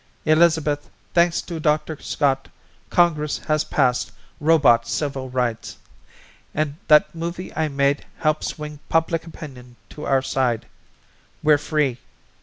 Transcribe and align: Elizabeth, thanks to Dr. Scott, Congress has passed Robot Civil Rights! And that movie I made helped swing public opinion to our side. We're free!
Elizabeth, 0.25 0.89
thanks 1.13 1.43
to 1.43 1.59
Dr. 1.59 2.01
Scott, 2.01 2.47
Congress 2.89 3.37
has 3.37 3.63
passed 3.63 4.11
Robot 4.39 4.87
Civil 4.87 5.29
Rights! 5.29 5.77
And 6.55 6.77
that 6.87 7.13
movie 7.13 7.55
I 7.55 7.67
made 7.67 8.07
helped 8.17 8.45
swing 8.45 8.79
public 8.89 9.27
opinion 9.27 9.75
to 9.91 10.05
our 10.07 10.23
side. 10.23 10.65
We're 11.43 11.59
free! 11.59 11.99